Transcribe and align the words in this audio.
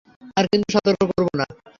আর 0.37 0.45
কিন্তু 0.51 0.67
সতর্ক 0.75 1.01
করবো 1.09 1.33
না। 1.39 1.45